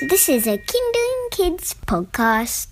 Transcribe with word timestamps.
This 0.00 0.30
is 0.30 0.46
a 0.46 0.56
Kinderling 0.56 1.30
Kids 1.32 1.74
podcast. 1.86 2.68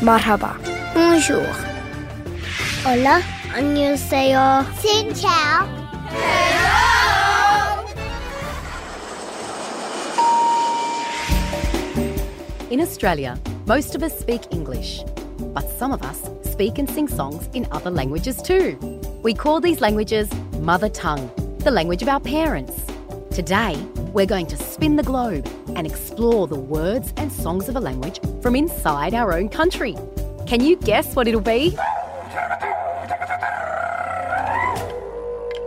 Marhaba. 0.00 0.54
Bonjour. 0.94 1.44
Hola. 2.84 3.20
안녕하세요. 3.52 4.64
Xin 4.80 5.12
chào. 5.14 5.66
Hello. 6.12 7.82
In 12.70 12.80
Australia, 12.80 13.36
most 13.66 13.96
of 13.96 14.04
us 14.04 14.16
speak 14.16 14.42
English, 14.52 15.02
but 15.52 15.68
some 15.68 15.90
of 15.90 16.02
us 16.02 16.30
speak 16.48 16.78
and 16.78 16.88
sing 16.88 17.08
songs 17.08 17.48
in 17.52 17.66
other 17.72 17.90
languages 17.90 18.40
too. 18.40 18.78
We 19.24 19.34
call 19.34 19.60
these 19.60 19.80
languages 19.80 20.30
mother 20.60 20.88
tongue, 20.88 21.28
the 21.64 21.72
language 21.72 22.02
of 22.02 22.08
our 22.08 22.20
parents. 22.20 22.91
Today, 23.32 23.74
we're 24.12 24.26
going 24.26 24.44
to 24.48 24.58
spin 24.58 24.96
the 24.96 25.02
globe 25.02 25.48
and 25.74 25.86
explore 25.86 26.46
the 26.46 26.58
words 26.58 27.14
and 27.16 27.32
songs 27.32 27.66
of 27.66 27.76
a 27.76 27.80
language 27.80 28.20
from 28.42 28.54
inside 28.54 29.14
our 29.14 29.32
own 29.32 29.48
country. 29.48 29.96
Can 30.46 30.60
you 30.60 30.76
guess 30.76 31.16
what 31.16 31.26
it'll 31.26 31.40
be? 31.40 31.74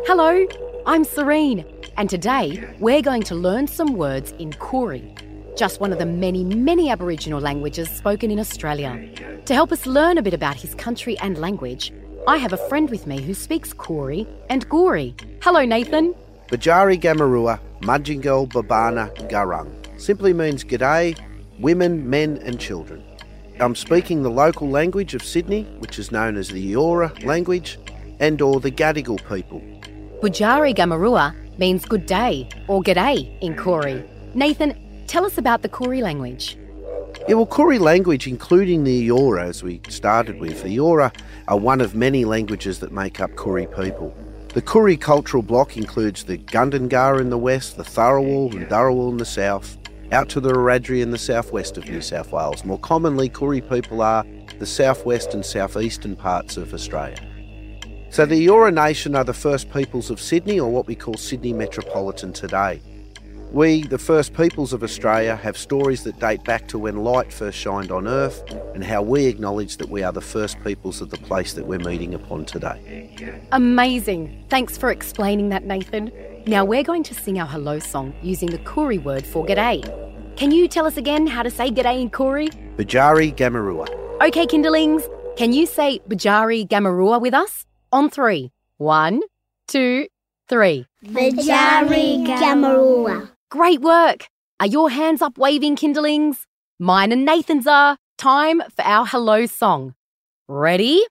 Hello, 0.05 0.45
I'm 0.85 1.03
Serene, 1.03 1.65
and 1.97 2.07
today 2.07 2.71
we're 2.77 3.01
going 3.01 3.23
to 3.23 3.33
learn 3.33 3.65
some 3.65 3.95
words 3.95 4.31
in 4.33 4.51
Koori, 4.51 5.57
just 5.57 5.79
one 5.79 5.91
of 5.91 5.97
the 5.97 6.05
many, 6.05 6.43
many 6.43 6.91
Aboriginal 6.91 7.41
languages 7.41 7.89
spoken 7.89 8.29
in 8.29 8.39
Australia. 8.39 9.09
To 9.45 9.55
help 9.55 9.71
us 9.71 9.87
learn 9.87 10.19
a 10.19 10.21
bit 10.21 10.35
about 10.35 10.55
his 10.55 10.75
country 10.75 11.17
and 11.17 11.39
language, 11.39 11.91
I 12.27 12.37
have 12.37 12.53
a 12.53 12.69
friend 12.69 12.91
with 12.91 13.07
me 13.07 13.21
who 13.21 13.33
speaks 13.33 13.73
Koori 13.73 14.27
and 14.51 14.69
Goori. 14.69 15.19
Hello, 15.41 15.65
Nathan. 15.65 16.13
Bajari 16.47 17.01
Gamarua, 17.01 17.59
Mudjingal 17.81 18.47
Babana 18.49 19.11
Garung. 19.29 19.71
Simply 19.99 20.31
means 20.31 20.63
g'day, 20.63 21.17
women, 21.59 22.07
men, 22.07 22.37
and 22.43 22.59
children. 22.59 23.03
I'm 23.59 23.73
speaking 23.73 24.21
the 24.21 24.29
local 24.29 24.69
language 24.69 25.15
of 25.15 25.23
Sydney, 25.23 25.63
which 25.79 25.97
is 25.97 26.11
known 26.11 26.37
as 26.37 26.49
the 26.49 26.73
Eora 26.73 27.23
language, 27.25 27.79
and 28.19 28.39
or 28.43 28.59
the 28.59 28.69
Gadigal 28.69 29.17
people. 29.27 29.59
Bujari 30.21 30.75
Gamarua 30.75 31.33
means 31.57 31.83
good 31.83 32.05
day 32.05 32.47
or 32.67 32.83
g'day 32.83 33.39
in 33.41 33.55
Koori. 33.55 34.07
Nathan, 34.35 34.77
tell 35.07 35.25
us 35.25 35.39
about 35.39 35.63
the 35.63 35.69
Koori 35.69 36.03
language. 36.03 36.59
Yeah, 37.27 37.35
well, 37.35 37.47
Koori 37.47 37.79
language, 37.79 38.27
including 38.27 38.83
the 38.83 39.07
Eora, 39.07 39.45
as 39.45 39.63
we 39.63 39.81
started 39.89 40.39
with, 40.39 40.61
the 40.61 40.77
Eora 40.77 41.11
are 41.47 41.57
one 41.57 41.81
of 41.81 41.95
many 41.95 42.23
languages 42.23 42.81
that 42.81 42.91
make 42.91 43.19
up 43.19 43.31
Koori 43.31 43.65
people. 43.83 44.15
The 44.55 44.61
Koori 44.61 44.97
cultural 44.97 45.43
block 45.43 45.75
includes 45.75 46.23
the 46.23 46.37
Gundungurra 46.37 47.19
in 47.19 47.29
the 47.29 47.37
west, 47.37 47.75
the 47.75 47.83
Tharawal 47.83 48.55
and 48.55 48.65
Dharawal 48.67 49.11
in 49.11 49.17
the 49.17 49.25
south, 49.25 49.77
out 50.13 50.29
to 50.29 50.39
the 50.39 50.53
Wiradjuri 50.53 51.01
in 51.01 51.11
the 51.11 51.17
southwest 51.17 51.77
of 51.77 51.89
New 51.89 51.99
South 51.99 52.31
Wales. 52.31 52.63
More 52.63 52.79
commonly, 52.79 53.29
Koori 53.29 53.59
people 53.69 54.01
are 54.01 54.25
the 54.57 54.65
southwest 54.65 55.33
and 55.33 55.45
southeastern 55.45 56.15
parts 56.15 56.55
of 56.55 56.73
Australia. 56.73 57.19
So 58.09 58.25
the 58.25 58.47
Eora 58.47 58.73
Nation 58.73 59.13
are 59.13 59.25
the 59.25 59.33
first 59.33 59.69
peoples 59.73 60.09
of 60.09 60.21
Sydney, 60.21 60.57
or 60.57 60.71
what 60.71 60.87
we 60.87 60.95
call 60.95 61.15
Sydney 61.15 61.51
Metropolitan 61.51 62.31
today. 62.31 62.79
We, 63.55 63.83
the 63.83 63.97
first 63.97 64.33
peoples 64.33 64.73
of 64.73 64.83
Australia, 64.83 65.33
have 65.33 65.57
stories 65.57 66.03
that 66.03 66.19
date 66.19 66.43
back 66.43 66.67
to 66.67 66.77
when 66.77 66.97
light 67.05 67.31
first 67.31 67.57
shined 67.57 67.89
on 67.89 68.05
Earth 68.05 68.43
and 68.73 68.83
how 68.83 69.01
we 69.01 69.27
acknowledge 69.27 69.77
that 69.77 69.87
we 69.87 70.03
are 70.03 70.11
the 70.11 70.19
first 70.19 70.61
peoples 70.61 70.99
of 70.99 71.09
the 71.09 71.15
place 71.15 71.53
that 71.53 71.65
we're 71.65 71.79
meeting 71.79 72.13
upon 72.13 72.43
today. 72.43 73.39
Amazing. 73.53 74.43
Thanks 74.49 74.77
for 74.77 74.91
explaining 74.91 75.47
that, 75.49 75.63
Nathan. 75.63 76.11
Now 76.45 76.65
we're 76.65 76.83
going 76.83 77.03
to 77.03 77.13
sing 77.13 77.39
our 77.39 77.47
hello 77.47 77.79
song 77.79 78.13
using 78.21 78.49
the 78.49 78.57
Koori 78.57 79.01
word 79.01 79.25
for 79.25 79.45
g'day. 79.45 79.79
Can 80.35 80.51
you 80.51 80.67
tell 80.67 80.85
us 80.85 80.97
again 80.97 81.25
how 81.25 81.41
to 81.41 81.49
say 81.49 81.69
g'day 81.69 82.01
in 82.01 82.09
Koori? 82.09 82.49
Bajari 82.75 83.33
Gamarua. 83.33 83.87
Okay, 84.21 84.45
Kinderlings, 84.45 85.07
can 85.37 85.53
you 85.53 85.65
say 85.65 86.01
Bajari 86.09 86.67
Gamarua 86.67 87.21
with 87.21 87.33
us? 87.33 87.65
On 87.93 88.09
three. 88.09 88.51
One, 88.79 89.21
two, 89.69 90.09
three. 90.49 90.87
Bajari 91.05 92.27
Gamarua. 92.27 93.31
Great 93.51 93.81
work. 93.81 94.27
Are 94.59 94.67
your 94.67 94.89
hands 94.89 95.21
up 95.21 95.37
waving, 95.37 95.75
Kinderlings? 95.75 96.45
Mine 96.79 97.11
and 97.11 97.25
Nathan's 97.25 97.67
are. 97.67 97.97
Time 98.17 98.61
for 98.75 98.83
our 98.83 99.05
hello 99.05 99.45
song. 99.45 99.93
Ready? 100.47 101.05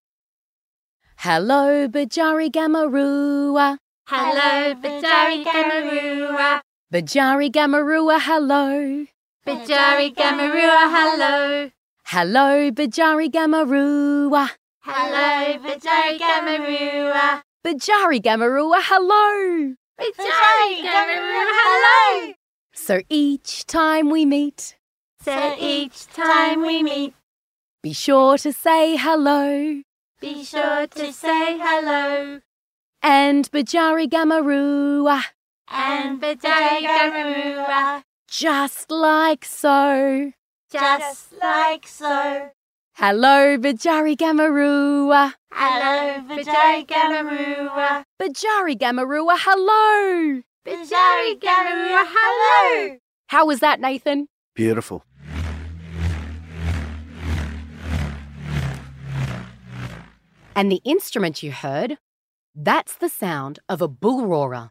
Hello, 1.19 1.87
Bajari 1.89 2.51
Gamarua. 2.51 3.79
Hello, 4.07 4.75
Bajari 4.75 5.45
Gamarua. 5.45 6.61
Bajari 6.93 7.51
Gamarua, 7.51 8.21
hello. 8.21 9.07
Bajari 9.47 10.15
Gamarua, 10.15 10.83
hello. 10.95 11.71
Hello, 12.07 12.71
Bajari 12.71 13.31
Gamarua. 13.31 14.51
Hello, 14.81 15.59
Bajari 15.65 16.19
Gamarua. 16.19 17.43
Bajari 17.65 18.21
Gamarua, 18.23 18.81
hello. 18.91 19.75
Bajari 19.99 20.83
Gamarua, 20.83 21.45
hello. 21.61 21.94
So 22.85 23.01
each 23.09 23.65
time 23.65 24.11
we 24.11 24.27
meet, 24.27 24.77
So 25.23 25.55
each 25.59 26.07
time 26.09 26.61
we 26.61 26.83
meet, 26.83 27.15
be 27.83 27.95
sure 27.95 28.37
to 28.37 28.53
say 28.53 28.97
hello. 28.99 29.81
be 30.21 30.45
sure 30.45 30.87
to 30.89 31.11
say 31.11 31.57
hello. 31.57 32.41
And 33.03 33.51
Bajari 33.51 34.07
Gamarua, 34.07 35.23
And 35.67 36.21
Bajari 36.21 36.85
Gamarua, 36.85 38.03
just 38.29 38.91
like 38.91 39.47
so. 39.47 40.33
just 40.71 41.33
like 41.41 41.87
so. 41.89 42.51
Hello, 42.97 43.57
Bajari 43.57 44.15
Gamarua. 44.15 45.33
Hello, 45.51 46.21
Bajari 46.29 46.87
Gamarua. 46.87 48.05
Bajari 48.21 48.77
Gamarua, 48.77 49.37
hello. 49.41 50.43
Bajari 50.67 51.39
Gamarua, 51.41 52.05
hello. 52.09 52.97
How 53.27 53.45
was 53.45 53.61
that, 53.61 53.81
Nathan? 53.81 54.29
Beautiful. 54.55 55.05
And 60.57 60.73
the 60.73 60.81
instrument 60.85 61.43
you 61.43 61.53
heard, 61.53 61.99
that's 62.55 62.95
the 62.97 63.11
sound 63.11 63.59
of 63.69 63.83
a 63.83 63.89
bull 63.89 64.27
roarer. 64.27 64.71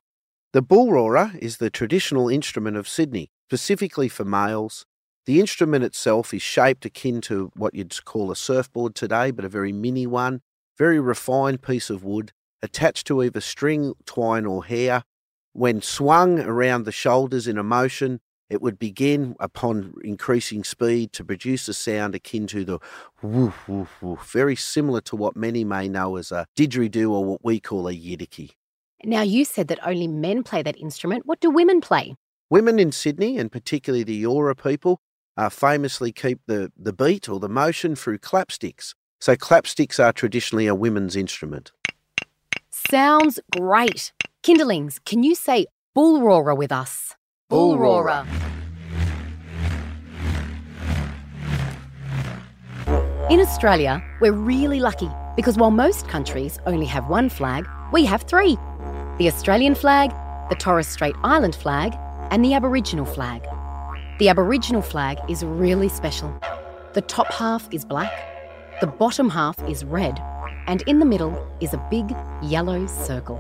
The 0.54 0.64
bull 0.64 0.92
roarer 0.92 1.34
is 1.40 1.58
the 1.58 1.70
traditional 1.70 2.28
instrument 2.28 2.76
of 2.76 2.88
Sydney, 2.88 3.30
specifically 3.48 4.10
for 4.10 4.26
males. 4.26 4.86
The 5.28 5.40
instrument 5.40 5.84
itself 5.84 6.34
is 6.34 6.42
shaped 6.42 6.86
akin 6.86 7.22
to 7.22 7.52
what 7.56 7.76
you'd 7.76 8.04
call 8.04 8.32
a 8.32 8.36
surfboard 8.36 8.96
today, 8.96 9.30
but 9.30 9.46
a 9.46 9.50
very 9.50 9.72
mini 9.72 10.08
one, 10.08 10.42
very 10.76 11.00
refined 11.00 11.62
piece 11.62 11.92
of 11.92 12.04
wood, 12.04 12.32
attached 12.64 13.06
to 13.08 13.22
either 13.22 13.42
string, 13.42 13.94
twine, 14.06 14.48
or 14.48 14.66
hair. 14.66 15.04
When 15.54 15.82
swung 15.82 16.40
around 16.40 16.84
the 16.84 16.92
shoulders 16.92 17.48
in 17.48 17.60
a 17.60 17.64
motion, 17.64 18.20
it 18.50 18.62
would 18.62 18.78
begin 18.80 19.36
upon 19.40 19.94
increasing 20.04 20.64
speed 20.64 21.14
to 21.14 21.24
produce 21.24 21.68
a 21.68 21.74
sound 21.74 22.16
akin 22.16 22.48
to 22.48 22.66
the 22.66 22.80
woof, 23.22 23.68
woof, 23.68 24.02
woof, 24.02 24.32
very 24.32 24.56
similar 24.56 25.00
to 25.02 25.16
what 25.16 25.36
many 25.36 25.64
may 25.64 25.88
know 25.88 26.18
as 26.18 26.32
a 26.32 26.48
didgeridoo 26.58 27.12
or 27.12 27.24
what 27.24 27.44
we 27.44 27.60
call 27.60 27.88
a 27.88 27.94
yidaki. 27.94 28.52
Now, 29.04 29.22
you 29.22 29.46
said 29.46 29.68
that 29.68 29.86
only 29.86 30.08
men 30.08 30.44
play 30.44 30.64
that 30.64 30.80
instrument. 30.80 31.26
What 31.26 31.40
do 31.40 31.50
women 31.50 31.82
play? 31.82 32.16
Women 32.50 32.80
in 32.80 32.92
Sydney, 32.92 33.38
and 33.38 33.52
particularly 33.52 34.04
the 34.04 34.24
Eora 34.24 34.62
people, 34.62 35.02
uh, 35.36 35.50
famously 35.50 36.12
keep 36.12 36.40
the, 36.48 36.72
the 36.78 36.94
beat 36.94 37.28
or 37.28 37.40
the 37.40 37.50
motion 37.50 37.96
through 37.96 38.20
clapsticks. 38.20 38.94
So 39.20 39.36
clapsticks 39.36 40.04
are 40.04 40.14
traditionally 40.14 40.68
a 40.68 40.76
women's 40.76 41.16
instrument. 41.16 41.72
Sounds 42.70 43.40
great. 43.52 44.14
Kinderlings, 44.44 45.00
can 45.06 45.24
you 45.24 45.36
say 45.36 45.68
bull 45.96 46.20
roarer 46.20 46.54
with 46.54 46.70
us? 46.70 47.16
Bull 47.50 47.78
roarer. 47.78 48.28
In 53.30 53.40
Australia, 53.40 54.04
we're 54.20 54.34
really 54.34 54.82
lucky 54.82 55.10
because 55.38 55.58
while 55.58 55.72
most 55.72 56.10
countries 56.10 56.60
only 56.66 56.86
have 56.88 57.08
one 57.08 57.30
flag, 57.30 57.66
we 57.94 58.04
have 58.04 58.24
three 58.24 58.58
the 59.18 59.30
Australian 59.30 59.76
flag, 59.76 60.10
the 60.50 60.56
Torres 60.56 60.88
Strait 60.90 61.16
Island 61.24 61.56
flag, 61.56 61.96
and 62.30 62.44
the 62.44 62.54
Aboriginal 62.54 63.06
flag. 63.06 63.48
The 64.20 64.28
Aboriginal 64.28 64.82
flag 64.82 65.20
is 65.30 65.46
really 65.46 65.88
special. 65.88 66.38
The 66.94 67.02
top 67.02 67.28
half 67.28 67.70
is 67.72 67.86
black, 67.86 68.12
the 68.82 68.88
bottom 68.88 69.30
half 69.30 69.58
is 69.70 69.86
red, 69.86 70.20
and 70.68 70.82
in 70.82 71.00
the 71.00 71.06
middle 71.06 71.48
is 71.62 71.74
a 71.74 71.88
big 71.90 72.14
yellow 72.42 72.88
circle. 72.88 73.40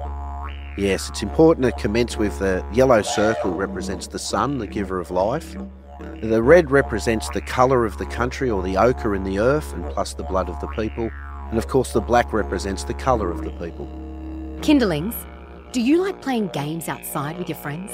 Yes, 0.75 1.07
it's 1.09 1.21
important 1.21 1.65
to 1.65 1.71
commence 1.79 2.17
with 2.17 2.39
the 2.39 2.65
yellow 2.73 3.03
circle 3.03 3.51
represents 3.51 4.07
the 4.07 4.17
sun, 4.17 4.57
the 4.57 4.65
giver 4.65 4.99
of 4.99 5.11
life. 5.11 5.55
The 6.21 6.41
red 6.41 6.71
represents 6.71 7.29
the 7.29 7.41
colour 7.41 7.85
of 7.85 7.97
the 7.99 8.07
country 8.07 8.49
or 8.49 8.63
the 8.63 8.77
ochre 8.77 9.13
in 9.13 9.23
the 9.23 9.37
earth, 9.37 9.71
and 9.73 9.85
plus 9.91 10.15
the 10.15 10.23
blood 10.23 10.49
of 10.49 10.59
the 10.61 10.67
people. 10.67 11.11
And 11.49 11.59
of 11.59 11.67
course, 11.67 11.93
the 11.93 12.01
black 12.01 12.33
represents 12.33 12.83
the 12.83 12.95
colour 12.95 13.29
of 13.29 13.43
the 13.43 13.51
people. 13.51 13.85
Kinderlings, 14.61 15.15
do 15.73 15.79
you 15.79 16.01
like 16.01 16.21
playing 16.23 16.47
games 16.47 16.89
outside 16.89 17.37
with 17.37 17.47
your 17.47 17.57
friends? 17.57 17.91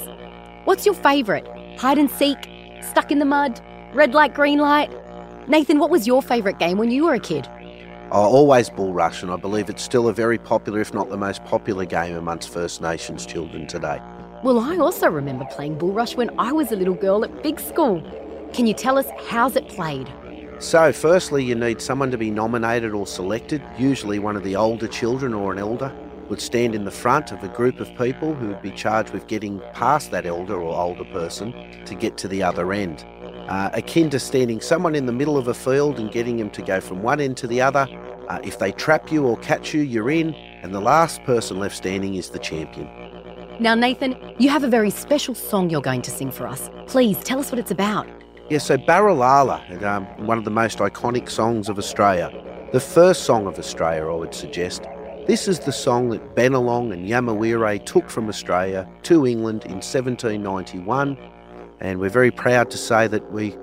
What's 0.64 0.86
your 0.86 0.94
favourite? 0.94 1.46
Hide 1.78 1.98
and 1.98 2.10
seek? 2.10 2.38
Stuck 2.80 3.12
in 3.12 3.18
the 3.18 3.26
mud? 3.26 3.60
Red 3.92 4.14
light, 4.14 4.32
green 4.32 4.58
light? 4.58 4.90
Nathan, 5.48 5.78
what 5.78 5.90
was 5.90 6.06
your 6.06 6.22
favourite 6.22 6.58
game 6.58 6.78
when 6.78 6.90
you 6.90 7.04
were 7.04 7.14
a 7.14 7.20
kid? 7.20 7.46
Oh, 8.12 8.24
always 8.24 8.68
bull 8.68 8.92
rush, 8.92 9.22
and 9.22 9.30
I 9.30 9.36
believe 9.36 9.70
it's 9.70 9.84
still 9.84 10.08
a 10.08 10.12
very 10.12 10.36
popular, 10.36 10.80
if 10.80 10.92
not 10.92 11.10
the 11.10 11.16
most 11.16 11.44
popular 11.44 11.84
game 11.84 12.16
amongst 12.16 12.48
First 12.48 12.80
Nations 12.80 13.24
children 13.24 13.68
today. 13.68 14.02
Well, 14.42 14.58
I 14.58 14.78
also 14.78 15.06
remember 15.06 15.44
playing 15.44 15.78
bull 15.78 15.92
rush 15.92 16.16
when 16.16 16.36
I 16.36 16.50
was 16.50 16.72
a 16.72 16.76
little 16.76 16.94
girl 16.94 17.24
at 17.24 17.42
big 17.44 17.60
school. 17.60 18.02
Can 18.52 18.66
you 18.66 18.74
tell 18.74 18.98
us 18.98 19.06
how's 19.28 19.54
it 19.54 19.68
played? 19.68 20.12
So, 20.58 20.92
firstly, 20.92 21.44
you 21.44 21.54
need 21.54 21.80
someone 21.80 22.10
to 22.10 22.18
be 22.18 22.32
nominated 22.32 22.94
or 22.94 23.06
selected, 23.06 23.62
usually 23.78 24.18
one 24.18 24.34
of 24.34 24.42
the 24.42 24.56
older 24.56 24.88
children 24.88 25.32
or 25.32 25.52
an 25.52 25.60
elder, 25.60 25.94
would 26.28 26.40
stand 26.40 26.74
in 26.74 26.84
the 26.84 26.90
front 26.90 27.30
of 27.30 27.44
a 27.44 27.48
group 27.48 27.78
of 27.78 27.96
people 27.96 28.34
who 28.34 28.48
would 28.48 28.60
be 28.60 28.72
charged 28.72 29.10
with 29.10 29.28
getting 29.28 29.60
past 29.72 30.10
that 30.10 30.26
elder 30.26 30.60
or 30.60 30.76
older 30.76 31.04
person 31.04 31.52
to 31.84 31.94
get 31.94 32.16
to 32.16 32.26
the 32.26 32.42
other 32.42 32.72
end. 32.72 33.04
Uh, 33.50 33.68
akin 33.72 34.08
to 34.08 34.20
standing 34.20 34.60
someone 34.60 34.94
in 34.94 35.06
the 35.06 35.12
middle 35.12 35.36
of 35.36 35.48
a 35.48 35.54
field 35.54 35.98
and 35.98 36.12
getting 36.12 36.36
them 36.36 36.48
to 36.50 36.62
go 36.62 36.80
from 36.80 37.02
one 37.02 37.20
end 37.20 37.36
to 37.36 37.48
the 37.48 37.60
other. 37.60 37.88
Uh, 38.28 38.38
if 38.44 38.60
they 38.60 38.70
trap 38.70 39.10
you 39.10 39.26
or 39.26 39.36
catch 39.38 39.74
you, 39.74 39.82
you're 39.82 40.08
in, 40.08 40.32
and 40.62 40.72
the 40.72 40.80
last 40.80 41.20
person 41.24 41.58
left 41.58 41.74
standing 41.76 42.14
is 42.14 42.30
the 42.30 42.38
champion. 42.38 42.88
Now, 43.58 43.74
Nathan, 43.74 44.16
you 44.38 44.48
have 44.50 44.62
a 44.62 44.68
very 44.68 44.90
special 44.90 45.34
song 45.34 45.68
you're 45.68 45.82
going 45.82 46.02
to 46.02 46.12
sing 46.12 46.30
for 46.30 46.46
us. 46.46 46.70
Please 46.86 47.18
tell 47.24 47.40
us 47.40 47.50
what 47.50 47.58
it's 47.58 47.72
about. 47.72 48.06
Yeah, 48.48 48.58
so 48.58 48.78
Baralala, 48.78 49.82
um, 49.82 50.06
one 50.26 50.38
of 50.38 50.44
the 50.44 50.50
most 50.52 50.78
iconic 50.78 51.28
songs 51.28 51.68
of 51.68 51.76
Australia. 51.76 52.30
The 52.72 52.80
first 52.80 53.24
song 53.24 53.48
of 53.48 53.58
Australia, 53.58 54.08
I 54.08 54.14
would 54.14 54.32
suggest. 54.32 54.84
This 55.26 55.48
is 55.48 55.58
the 55.58 55.72
song 55.72 56.08
that 56.10 56.36
Bennelong 56.36 56.92
and 56.92 57.08
Yamawere 57.08 57.84
took 57.84 58.08
from 58.08 58.28
Australia 58.28 58.88
to 59.02 59.26
England 59.26 59.64
in 59.64 59.82
1791, 59.82 61.18
and 61.80 61.98
we're 61.98 62.10
very 62.10 62.30
proud 62.30 62.70
to 62.70 62.78
say 62.78 63.06
that 63.06 63.32
we 63.32 63.56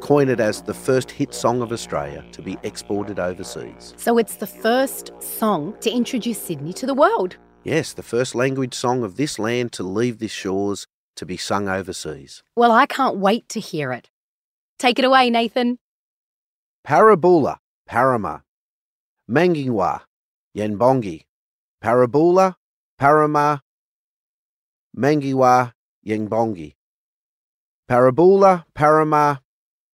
coined 0.00 0.30
it 0.30 0.40
as 0.40 0.62
the 0.62 0.74
first 0.74 1.10
hit 1.10 1.34
song 1.34 1.62
of 1.62 1.72
Australia 1.72 2.24
to 2.32 2.42
be 2.42 2.58
exported 2.62 3.18
overseas. 3.18 3.94
So 3.96 4.18
it's 4.18 4.36
the 4.36 4.46
first 4.46 5.10
song 5.20 5.74
to 5.80 5.90
introduce 5.90 6.38
Sydney 6.40 6.72
to 6.74 6.86
the 6.86 6.94
world. 6.94 7.36
Yes, 7.64 7.94
the 7.94 8.02
first 8.02 8.34
language 8.34 8.74
song 8.74 9.02
of 9.02 9.16
this 9.16 9.38
land 9.38 9.72
to 9.72 9.82
leave 9.82 10.18
these 10.18 10.30
shores 10.30 10.86
to 11.16 11.24
be 11.24 11.36
sung 11.36 11.68
overseas. 11.68 12.42
Well, 12.56 12.72
I 12.72 12.86
can't 12.86 13.16
wait 13.16 13.48
to 13.50 13.60
hear 13.60 13.92
it. 13.92 14.10
Take 14.78 14.98
it 14.98 15.04
away, 15.04 15.30
Nathan. 15.30 15.78
Parabula, 16.86 17.56
Parama, 17.88 18.42
Mangingwa, 19.30 20.02
Yenbongi, 20.54 21.22
Parabula, 21.82 22.56
Parama, 23.00 23.60
Mangiwa, 24.96 25.72
Yenbongi. 26.06 26.74
Parabula, 27.88 28.64
Parama, 28.74 29.40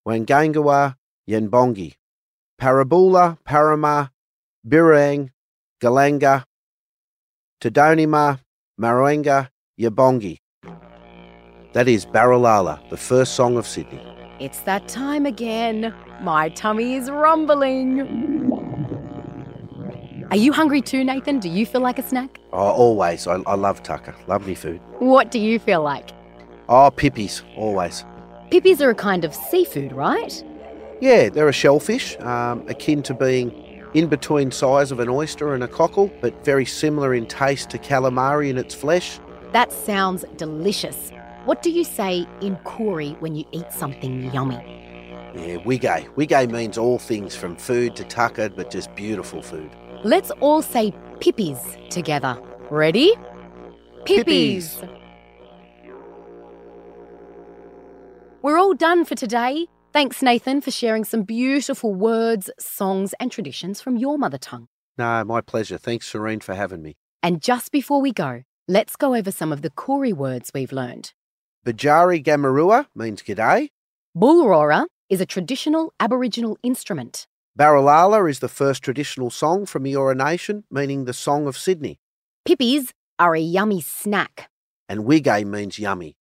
Wangangawa, 0.06 0.94
Yenbongi. 1.28 1.94
Parabula, 2.60 3.36
Parama, 3.44 4.10
Birang, 4.66 5.30
Galanga, 5.82 6.44
Tadonima, 7.60 8.38
Maruenga, 8.80 9.48
Yabongi. 9.80 10.38
That 11.72 11.88
is 11.88 12.06
Baralala, 12.06 12.88
the 12.90 12.96
first 12.96 13.34
song 13.34 13.56
of 13.56 13.66
Sydney. 13.66 14.00
It's 14.38 14.60
that 14.60 14.86
time 14.86 15.26
again. 15.26 15.92
My 16.22 16.48
tummy 16.50 16.94
is 16.94 17.10
rumbling. 17.10 18.02
Are 20.30 20.36
you 20.36 20.52
hungry 20.52 20.80
too, 20.80 21.02
Nathan? 21.02 21.40
Do 21.40 21.48
you 21.48 21.66
feel 21.66 21.80
like 21.80 21.98
a 21.98 22.02
snack? 22.02 22.38
Oh, 22.52 22.58
always. 22.58 23.26
I, 23.26 23.34
I 23.46 23.56
love 23.56 23.82
tucker. 23.82 24.14
Lovely 24.28 24.54
food. 24.54 24.80
What 25.00 25.32
do 25.32 25.40
you 25.40 25.58
feel 25.58 25.82
like? 25.82 26.10
Oh, 26.72 26.88
pippies, 26.88 27.42
always. 27.56 28.04
Pippies 28.52 28.80
are 28.80 28.90
a 28.90 28.94
kind 28.94 29.24
of 29.24 29.34
seafood, 29.34 29.90
right? 29.90 30.44
Yeah, 31.00 31.28
they're 31.28 31.48
a 31.48 31.52
shellfish, 31.52 32.16
um, 32.20 32.64
akin 32.68 33.02
to 33.02 33.14
being 33.14 33.50
in 33.92 34.06
between 34.06 34.52
size 34.52 34.92
of 34.92 35.00
an 35.00 35.08
oyster 35.08 35.52
and 35.52 35.64
a 35.64 35.68
cockle, 35.68 36.12
but 36.20 36.44
very 36.44 36.64
similar 36.64 37.12
in 37.12 37.26
taste 37.26 37.70
to 37.70 37.78
calamari 37.78 38.50
in 38.50 38.56
its 38.56 38.72
flesh. 38.72 39.18
That 39.50 39.72
sounds 39.72 40.24
delicious. 40.36 41.10
What 41.44 41.60
do 41.60 41.72
you 41.72 41.82
say 41.82 42.24
in 42.40 42.54
Koori 42.58 43.20
when 43.20 43.34
you 43.34 43.44
eat 43.50 43.72
something 43.72 44.32
yummy? 44.32 44.54
Yeah, 45.34 45.56
wige. 45.64 46.08
Wige 46.14 46.50
means 46.52 46.78
all 46.78 47.00
things 47.00 47.34
from 47.34 47.56
food 47.56 47.96
to 47.96 48.04
tucker, 48.04 48.48
but 48.48 48.70
just 48.70 48.94
beautiful 48.94 49.42
food. 49.42 49.70
Let's 50.04 50.30
all 50.38 50.62
say 50.62 50.94
pippies 51.18 51.58
together. 51.88 52.40
Ready? 52.70 53.12
Pippies. 54.04 54.80
We're 58.42 58.56
all 58.56 58.72
done 58.72 59.04
for 59.04 59.14
today. 59.14 59.66
Thanks, 59.92 60.22
Nathan, 60.22 60.62
for 60.62 60.70
sharing 60.70 61.04
some 61.04 61.24
beautiful 61.24 61.94
words, 61.94 62.48
songs, 62.58 63.12
and 63.20 63.30
traditions 63.30 63.82
from 63.82 63.98
your 63.98 64.16
mother 64.16 64.38
tongue. 64.38 64.68
No, 64.96 65.22
my 65.24 65.42
pleasure. 65.42 65.76
Thanks, 65.76 66.08
Serene, 66.08 66.40
for 66.40 66.54
having 66.54 66.80
me. 66.80 66.96
And 67.22 67.42
just 67.42 67.70
before 67.70 68.00
we 68.00 68.12
go, 68.12 68.44
let's 68.66 68.96
go 68.96 69.14
over 69.14 69.30
some 69.30 69.52
of 69.52 69.60
the 69.60 69.68
Koori 69.68 70.14
words 70.14 70.52
we've 70.54 70.72
learned. 70.72 71.12
Bajari 71.66 72.24
Gamarua 72.24 72.86
means 72.94 73.22
g'day. 73.22 73.68
Bullroarer 74.16 74.86
is 75.10 75.20
a 75.20 75.26
traditional 75.26 75.92
Aboriginal 76.00 76.56
instrument. 76.62 77.26
Baralala 77.58 78.30
is 78.30 78.38
the 78.38 78.48
first 78.48 78.82
traditional 78.82 79.28
song 79.28 79.66
from 79.66 79.84
Eora 79.84 80.16
Nation, 80.16 80.64
meaning 80.70 81.04
the 81.04 81.12
Song 81.12 81.46
of 81.46 81.58
Sydney. 81.58 81.98
Pippies 82.46 82.94
are 83.18 83.34
a 83.34 83.40
yummy 83.40 83.82
snack. 83.82 84.48
And 84.88 85.00
Wige 85.00 85.44
means 85.44 85.78
yummy. 85.78 86.16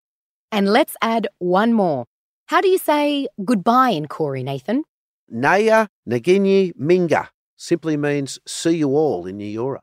And 0.51 0.69
let's 0.69 0.95
add 1.01 1.27
one 1.39 1.73
more. 1.73 2.05
How 2.47 2.61
do 2.61 2.67
you 2.67 2.77
say 2.79 3.27
goodbye 3.45 3.91
in 3.91 4.07
Koori, 4.07 4.43
Nathan? 4.43 4.83
Naya 5.29 5.87
Nagini 6.09 6.73
Minga 6.75 7.29
simply 7.55 7.97
means 7.97 8.39
see 8.47 8.77
you 8.77 8.89
all 8.95 9.27
in 9.27 9.37
Eora. 9.37 9.79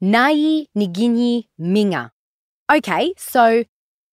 Nai 0.00 0.66
Nigini 0.76 1.44
Minga. 1.60 2.10
Okay, 2.70 3.14
so 3.16 3.64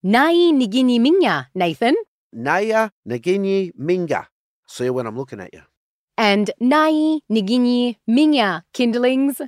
Nai 0.02 0.34
Nigini 0.52 1.00
Minga, 1.00 1.46
Nathan. 1.54 1.96
Naya 2.32 2.90
Nagini 3.08 3.72
Minga. 3.78 4.26
See 4.68 4.84
you 4.84 4.92
when 4.92 5.06
I'm 5.06 5.16
looking 5.16 5.40
at 5.40 5.52
you. 5.52 5.62
And 6.18 6.50
Nai 6.60 7.20
Nigini 7.30 7.96
Minga, 8.08 8.62
kinderlings. 8.72 9.40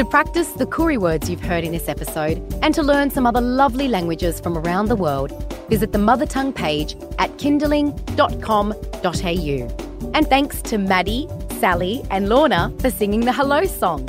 To 0.00 0.06
practice 0.06 0.48
the 0.52 0.64
Koori 0.64 0.96
words 0.96 1.28
you've 1.28 1.42
heard 1.42 1.62
in 1.62 1.72
this 1.72 1.86
episode 1.86 2.38
and 2.62 2.74
to 2.74 2.82
learn 2.82 3.10
some 3.10 3.26
other 3.26 3.42
lovely 3.42 3.86
languages 3.86 4.40
from 4.40 4.56
around 4.56 4.86
the 4.86 4.96
world, 4.96 5.30
visit 5.68 5.92
the 5.92 5.98
Mother 5.98 6.24
Tongue 6.24 6.54
page 6.54 6.96
at 7.18 7.30
kinderling.com.au. 7.32 10.10
And 10.14 10.26
thanks 10.26 10.62
to 10.62 10.78
Maddie, 10.78 11.28
Sally, 11.58 12.02
and 12.10 12.30
Lorna 12.30 12.72
for 12.78 12.90
singing 12.90 13.26
the 13.26 13.32
Hello 13.34 13.66
song. 13.66 14.08